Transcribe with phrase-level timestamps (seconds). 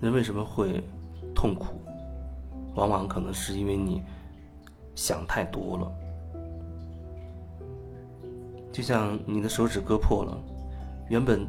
[0.00, 0.82] 人为什么会
[1.34, 1.80] 痛苦？
[2.74, 4.02] 往往可能是因为你
[4.94, 5.92] 想太多了。
[8.70, 10.38] 就像你的手指割破了，
[11.08, 11.48] 原本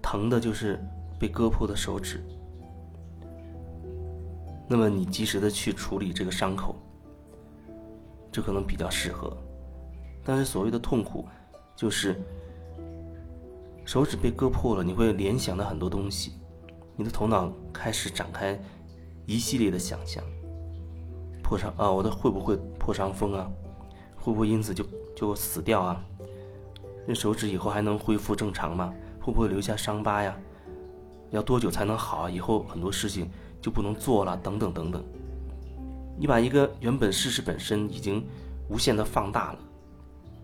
[0.00, 0.78] 疼的就是
[1.18, 2.22] 被割破的手指，
[4.68, 6.76] 那么你及时的去处理这个伤口，
[8.30, 9.36] 这可能比较适合。
[10.24, 11.26] 但是所谓的痛苦，
[11.74, 12.20] 就是
[13.84, 16.34] 手指被割破了，你会联想到很多东西，
[16.96, 18.58] 你的头脑开始展开
[19.26, 20.24] 一系列的想象。
[21.42, 23.48] 破伤啊，我的会不会破伤风啊？
[24.16, 24.84] 会不会因此就？
[25.14, 26.04] 就死掉啊？
[27.06, 28.92] 那手指以后还能恢复正常吗？
[29.18, 30.36] 会不会留下伤疤呀？
[31.30, 32.30] 要多久才能好啊？
[32.30, 33.30] 以后很多事情
[33.62, 35.02] 就不能做了，等等等等。
[36.18, 38.22] 你把一个原本事实本身已经
[38.68, 39.58] 无限的放大了，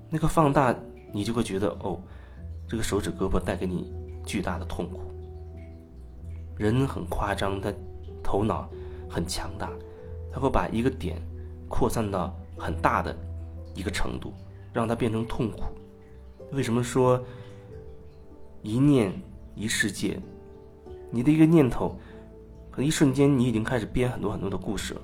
[0.09, 0.75] 那个放大
[1.13, 2.01] 你就会觉得哦，
[2.67, 3.93] 这个手指胳膊带给你
[4.25, 5.12] 巨大的痛苦。
[6.57, 7.73] 人很夸张，他
[8.23, 8.69] 头脑
[9.09, 9.71] 很强大，
[10.33, 11.21] 他会把一个点
[11.69, 13.17] 扩散到很大的
[13.75, 14.33] 一个程度。
[14.75, 15.65] 让它变成痛苦。
[16.53, 17.23] 为什么说
[18.63, 19.13] 一念
[19.55, 20.19] 一世界？
[21.11, 21.95] 你的一个念头，
[22.71, 25.01] 可能一瞬间你已经开始编很多很多的故事了。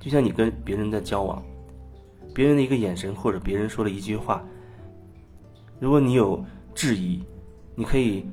[0.00, 1.40] 就像你跟别人在交往，
[2.34, 4.44] 别人的一个眼神或者别人说了一句话，
[5.78, 7.22] 如果你有质疑，
[7.76, 8.26] 你可以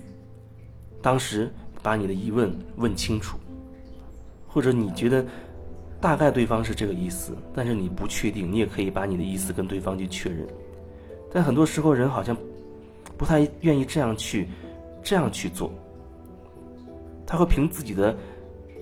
[1.05, 1.53] 当时
[1.83, 3.37] 把你的疑问问清楚，
[4.47, 5.23] 或者你觉得。
[6.01, 10.45] 大概对方是这个意思，但是你不确定，你也可以把你的意思跟对方去确认。
[11.31, 12.37] 但很多时候人好像
[13.17, 14.47] 不太愿意这样去
[15.01, 15.71] 这样去做，
[17.25, 18.15] 他会凭自己的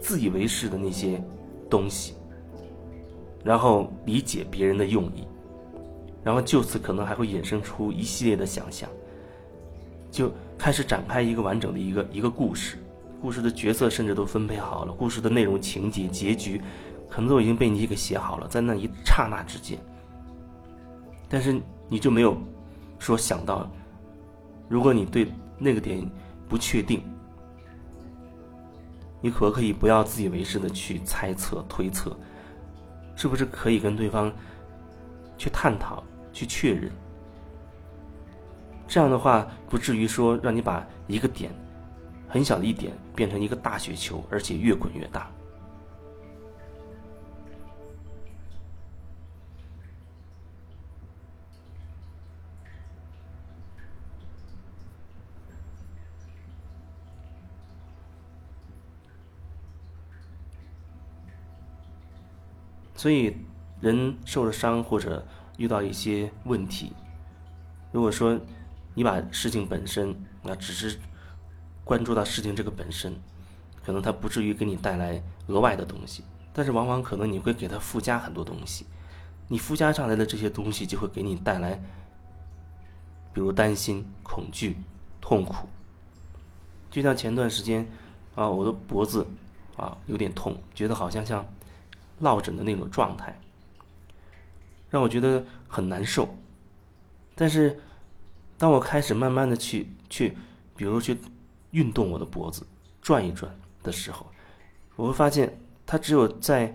[0.02, 1.24] 自以为是的那些
[1.70, 2.14] 东西，
[3.42, 5.26] 然后理解别人的用意，
[6.26, 8.90] 然后就此可能还会衍生出一系列的想象，
[10.12, 10.30] 就
[10.64, 12.78] 开始展开一个完整的一个一个故事，
[13.22, 16.62] 故事的角色甚至都分配好了，故事的内容、情节、结局。
[17.10, 19.78] 可能都已经被你给写好了，在那一刹那之间，
[21.28, 22.38] 但是你就没有
[22.98, 23.70] 说想到，
[24.70, 25.28] 如果你对
[25.60, 26.10] 那个点
[26.48, 27.04] 不确定，
[29.20, 32.18] 你可不可以不要自以为是的去猜测、推测，
[33.18, 34.32] 是不是可以跟对方
[35.38, 36.90] 去探讨、去确认？
[38.94, 41.52] 这样的话，不至于说让你把一个点
[42.30, 45.32] 很小的一点变成一个大雪球，而且越滚越大。
[62.94, 63.36] 所以，
[63.82, 65.26] 人受了伤或者
[65.58, 66.94] 遇到一些问题，
[67.92, 68.40] 如果说
[68.94, 70.10] 你把事情本身
[70.44, 71.00] 啊，只是
[71.84, 73.14] 关注到事情这个本身，
[73.84, 76.24] 可能它不至于给你带来额外的东西，
[76.54, 78.86] 但是往往可能你会给它附加很多东西，
[79.48, 81.82] 你附加上来的这些东西就会给你带来，
[83.34, 84.78] 比如担心、恐惧、
[85.20, 85.68] 痛苦。
[86.92, 87.88] 就像前段时间
[88.36, 89.26] 啊，我的脖子
[89.76, 91.46] 啊有点痛，觉得好像像。
[92.20, 93.38] 落枕的那种状态，
[94.90, 96.38] 让我觉得很难受。
[97.36, 97.82] 但是，
[98.64, 100.38] 当我开始慢慢的去去，
[100.78, 101.18] 比如去
[101.72, 102.66] 运动我的脖子，
[103.02, 103.54] 转一转
[103.84, 104.26] 的时候，
[104.96, 106.74] 我会发现，它只有在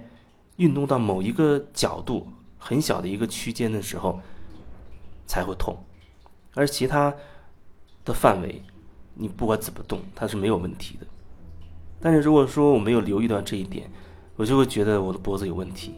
[0.56, 2.28] 运动到某一个角度
[2.59, 4.21] 很小的一个区间的时候，
[5.27, 5.78] 才会痛，
[6.53, 7.10] 而其他
[8.04, 8.62] 的范围，
[9.15, 11.06] 你不管怎么动，它是没有问题的。
[12.03, 13.91] 但是如果说我没有留意到这一点，
[14.37, 15.94] 我就会觉得我的脖子有问题，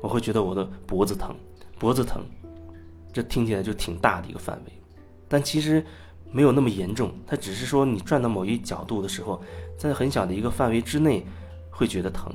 [0.00, 1.36] 我会觉得我的脖子疼，
[1.78, 2.24] 脖子疼，
[3.14, 4.72] 这听起来就挺大的一个范围，
[5.28, 5.86] 但其实
[6.32, 9.40] 没有那么严重，它只是说你转到某一角度的时候，
[9.78, 11.24] 在很小的一个范围之内
[11.70, 12.34] 会觉得疼。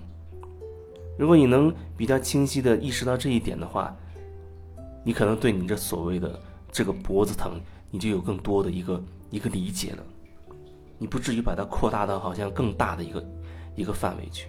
[1.17, 3.93] 如果你能比较清晰的意识到这一点的话，
[5.03, 6.39] 你可能对你这所谓的
[6.71, 7.59] 这个脖子疼，
[7.91, 10.03] 你就有更多的一个一个理解了，
[10.97, 13.25] 你不至于把它扩大到好像更大的一个
[13.75, 14.47] 一个范围去。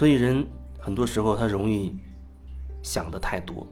[0.00, 0.46] 所以人
[0.78, 1.94] 很多时候他容易
[2.82, 3.66] 想的太多，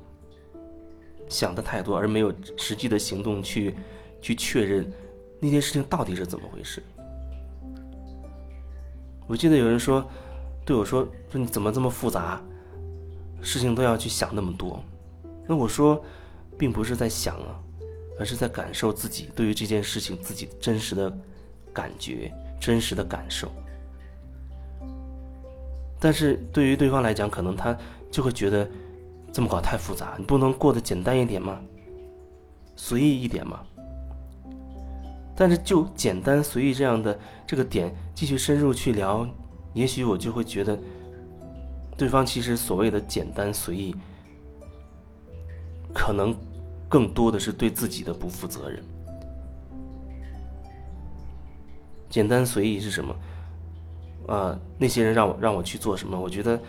[1.26, 3.74] 想的太多，而没有实际的行动去
[4.20, 4.92] 去确认
[5.40, 6.82] 那件事情到底是怎么回事。
[9.26, 10.06] 我记得有人说
[10.66, 12.38] 对我说说你怎么这么复杂，
[13.40, 14.84] 事情都要去想那么多。
[15.46, 16.04] 那我说
[16.58, 17.58] 并不是在想啊，
[18.18, 21.10] 而是在感受自己对于这件事情自己真实的
[21.72, 23.50] 感觉、真实的感受。
[26.00, 27.76] 但是对于对方来讲，可能他
[28.10, 28.68] 就会觉得
[29.32, 31.60] 这么搞太复杂，你不能过得简单一点吗？
[32.76, 33.60] 随意一点吗？
[35.34, 39.28] 但是就简单随意这样的这个点继续深入去聊，
[39.72, 40.78] 也许我就会觉得，
[41.96, 43.94] 对方其实所谓的简单随意，
[45.92, 46.34] 可能
[46.88, 48.82] 更多的是对自己的不负责任。
[52.08, 53.14] 简单随意是什么？
[54.28, 56.60] 啊，那些人让我让我去做什么，我觉得，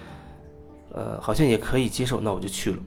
[0.93, 2.77] 呃，好像也可以接受，那我就去了。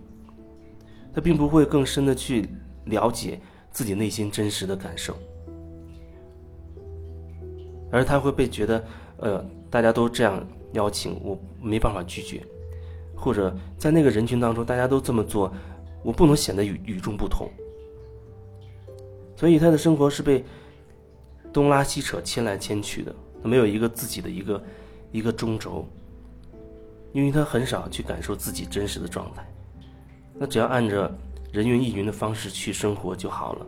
[1.14, 2.48] 他并不会更深的去
[2.86, 3.38] 了解
[3.70, 5.14] 自己内心真实的感受。
[7.90, 8.84] 而他会被觉得，
[9.19, 10.42] 呃，大家都这样
[10.72, 12.42] 邀请，我没办法拒绝，
[13.14, 15.52] 或者在那个人群当中，大家都这么做，
[16.02, 17.46] 我不能显得与与众不同。
[19.36, 20.42] 所以他的生活是被
[21.52, 24.64] 东拉西扯、牵来牵去的，没有一个自己的一个
[25.12, 25.86] 一个中轴，
[27.12, 29.46] 因为他很少去感受自己真实的状态。
[30.34, 31.12] 那只要按着
[31.52, 33.66] 人云亦云的方式去生活就好了。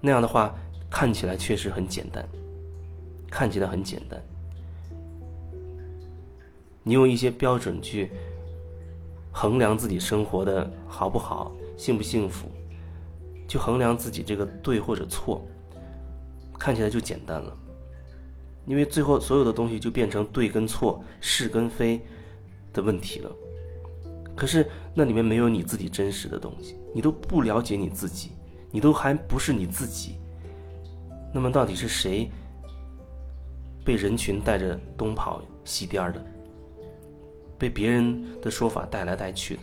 [0.00, 0.54] 那样的话，
[0.90, 2.26] 看起来确实很简单。
[3.28, 4.22] 看起来很简单，
[6.84, 8.12] 你用一些标准去
[9.32, 12.48] 衡量自己生活的好不好、幸不幸福，
[13.48, 15.44] 去衡量自己这个对或者错，
[16.56, 17.56] 看起来就简单了。
[18.66, 22.00] 因为最后所有的东西就变成对跟错、是跟非
[22.72, 23.30] 的问题了。
[24.34, 28.32] 可是那里面没有你自己真实的东西，你都不了解你自己，
[28.70, 30.16] 你都还不是你自己。
[31.32, 32.30] 那么到底是谁？
[33.84, 36.26] 被人群带着东跑西颠的，
[37.56, 39.62] 被别人的说法带来带去的，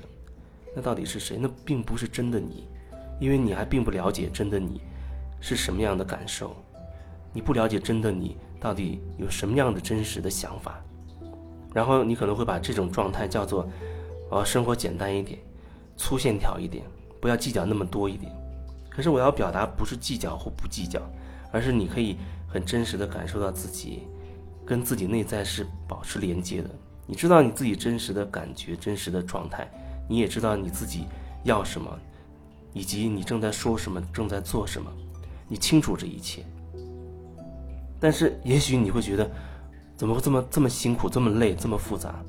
[0.73, 1.37] 那到底是谁？
[1.37, 2.67] 那并不是真的你，
[3.19, 4.81] 因为你还并不了解真的你
[5.41, 6.55] 是什么样的感受，
[7.33, 10.81] 你不了解真的你到底有什么样的真实的想法，
[11.73, 13.67] 然后你可能会把这种状态叫做，
[14.31, 15.37] 呃，生活简单一点，
[15.97, 16.85] 粗线条一点，
[17.19, 18.31] 不要计较那么多一点。
[18.89, 21.01] 可是我要表达不是计较或不计较，
[21.51, 22.15] 而是你可以
[22.47, 24.03] 很真实的感受到自己。
[24.65, 26.69] 跟自己内在是保持连接的，
[27.05, 29.69] 你知道你自己真实的感觉、真实的状态，
[30.07, 31.03] 你也知道你自己
[31.43, 31.99] 要什么，
[32.71, 34.89] 以及你正在说什么、正在做什么，
[35.49, 36.45] 你清楚这一切。
[38.03, 39.31] 但是也许你会觉得，
[39.95, 42.21] 怎么会这么这么辛苦、这么累、这么复杂？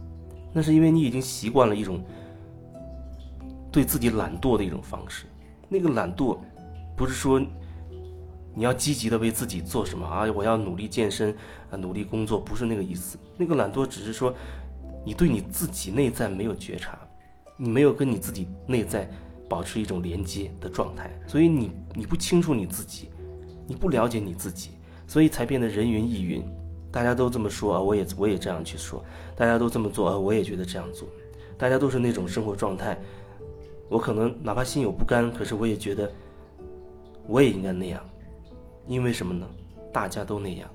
[0.52, 2.00] 那是因为你已经习惯了一种
[3.72, 5.26] 对自己懒惰的一种方式。
[5.68, 6.38] 那个懒惰，
[6.96, 7.42] 不是说。
[8.56, 10.30] 你要积极的为自己做什么啊？
[10.30, 11.36] 我要努力健身
[11.72, 13.18] 啊，努力工作，不是那个意思。
[13.36, 14.32] 那个懒惰只是说，
[15.04, 16.96] 你对你自己内在没有觉察，
[17.56, 19.10] 你没有跟你自己内在
[19.48, 23.10] 保持一种连接的状态，所以你你不清楚你自己，
[23.66, 24.70] 你不了解你自己，
[25.06, 26.42] 所以才变得人云亦云。
[26.90, 29.04] 大家都这么说啊，我也我也这样去说，
[29.34, 31.08] 大家都这么做啊，我也觉得这样做，
[31.58, 32.96] 大家都是那种生活状态，
[33.88, 36.10] 我可能哪怕心有不甘，可是我也觉得
[37.26, 38.00] 我也应该那样。
[38.86, 39.44] 因为什么呢？
[39.92, 40.68] 大家都那样，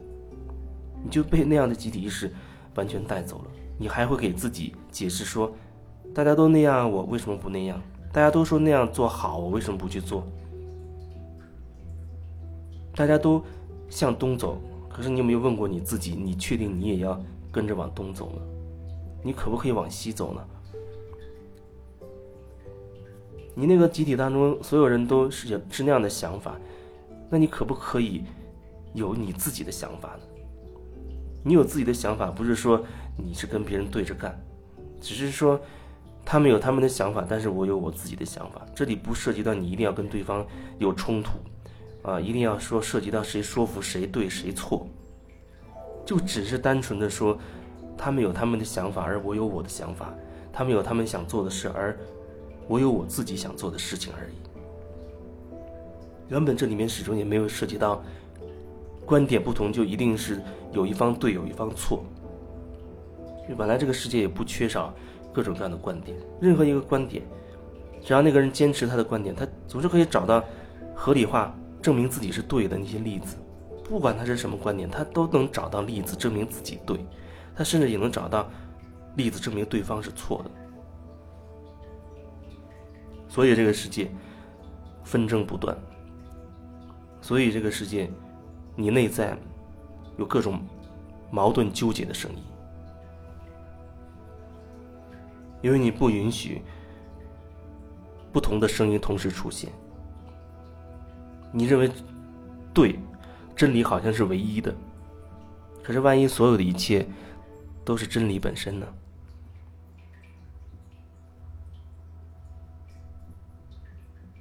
[1.03, 2.29] 你就被那样的集体意识
[2.75, 3.45] 完全带走了。
[3.77, 5.51] 你还会给自己解释说，
[6.13, 7.81] 大家都那样，我为什么不那样？
[8.11, 10.25] 大家都说那样做好，我为什么不去做？
[12.95, 13.41] 大家都
[13.89, 16.11] 向东走，可是你有没有问过你自己？
[16.11, 17.19] 你确定你也要
[17.51, 18.41] 跟着往东走吗？
[19.23, 20.41] 你可不可以往西走呢？
[23.55, 26.55] 你那个集体当中，所有人都是是那样的想法。
[27.29, 28.23] 那你可不可以
[28.93, 30.21] 有你自己的想法呢？
[31.43, 32.83] 你有自己的想法，不是说
[33.17, 34.39] 你是跟别人对着干，
[35.01, 35.59] 只是说
[36.23, 38.65] 他们有他们的想法，但是我有我自己的想法。
[38.73, 40.45] 这里不涉及到你一定要跟对方
[40.77, 41.31] 有冲突，
[42.09, 44.87] 啊，一定要说涉及到谁说服谁对谁错，
[46.05, 47.37] 就只是单纯的说
[47.97, 50.07] 他们有他们的想法，而我有我的想法；
[50.51, 51.97] 他们有他们想做的事，而
[52.67, 54.33] 我有我自己想做的事情而已。
[56.29, 58.03] 原本这里面始终也没有涉及到
[59.05, 62.03] 观点不同就一定是有一方对有一方错。
[63.57, 64.93] 本来这个世界也不缺少
[65.33, 67.23] 各种各样的观点，任何一个观点，
[68.03, 70.43] 只要那个人坚持他的观点，他总是可以找到
[70.93, 73.37] 合理化证明自己是对的那些例子。
[73.83, 77.03] 不管他是什么观点，他都能找到例子证明自己对，
[77.55, 78.47] 他甚至也能找到
[79.15, 80.51] 例子证明对方是错的。
[83.27, 84.11] 所以这个世界
[85.03, 85.75] 纷争不断。
[87.21, 88.09] 所以这个世界，
[88.75, 89.37] 你内在
[90.17, 90.61] 有各种
[91.31, 92.43] 矛盾纠结的声音，
[95.61, 96.61] 因为你不允许
[98.31, 99.71] 不同的声音同时出现。
[101.51, 101.89] 你认为
[102.73, 102.99] 对，
[103.55, 104.73] 真理好像是唯一的，
[105.83, 107.07] 可是万一所有的一切
[107.83, 108.87] 都是真理本身呢？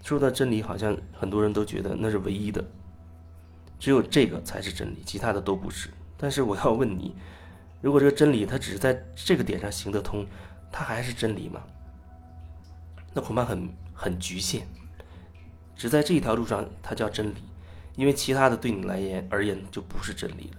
[0.02, 2.64] 说到真理，好像很多人都觉得那是唯一的，
[3.78, 5.90] 只有这个才是真理，其他的都不是。
[6.16, 7.14] 但是我要问你，
[7.82, 10.26] 如果这个真理它只是在这个点上行得通，
[10.72, 11.62] 它还是真理吗？
[13.12, 14.66] 那恐怕很很局限，
[15.78, 17.36] 只在这一条路上它叫真理，
[17.94, 20.56] 因为其他的对你来言而言就不是真理了。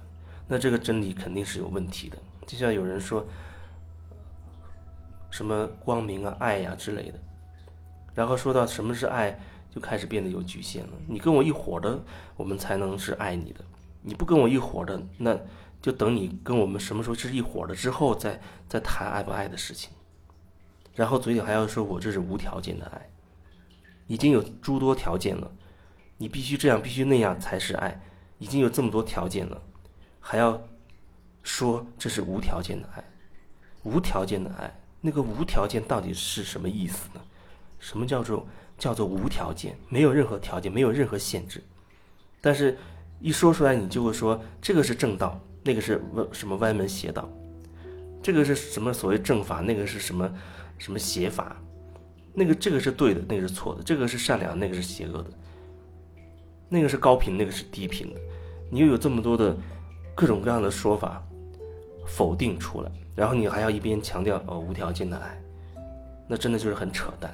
[0.47, 2.17] 那这个真理肯定是有问题的。
[2.47, 3.27] 就像有人说
[5.29, 7.19] 什么光明啊、爱呀之类的，
[8.15, 9.37] 然后说到什么是爱，
[9.69, 10.93] 就开始变得有局限了。
[11.05, 11.99] 你跟我一伙的，
[12.37, 13.61] 我们才能是爱你的；
[14.01, 15.37] 你不跟我一伙的，那
[15.81, 19.91] 就等你跟我们什么时候是一伙的之后，再再谈爱不爱的事情。
[20.95, 23.09] 然后嘴里还要说我这是无条件的爱，
[24.09, 25.49] 已经有诸多条件了，
[26.17, 28.01] 你必须这样，必须那样才是爱，
[28.39, 29.61] 已经有这么多条件了，
[30.19, 30.59] 还要
[31.43, 33.03] 说这是无条件的爱，
[33.83, 37.21] 无条件的爱，那个无条件到底是什么意思呢？
[37.77, 38.47] 什么叫做
[38.79, 39.77] 叫做无条件？
[39.89, 41.63] 没有任何条件，没有任何限制，
[42.41, 42.75] 但是
[43.19, 47.29] 一说出来，你就会说这个是正道，那个是歪什么歪门邪道，
[48.23, 50.29] 这个是什么所谓正法，那个是什么？
[50.79, 51.57] 什么邪法？
[52.33, 55.29] 那个这个是对的，那个是错的；这个是善良，那个是邪恶的；
[56.69, 58.19] 那个是高频，那个是低频的。
[58.71, 59.55] 你又有这么多的
[60.15, 61.21] 各种各样的说法
[62.05, 65.41] 否定出来，然后你还要一边强调哦无条件的爱，
[66.27, 67.33] 那真的就是很扯淡。